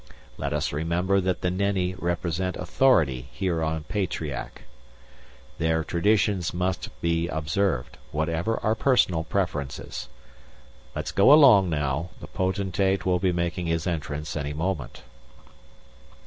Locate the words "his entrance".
13.67-14.35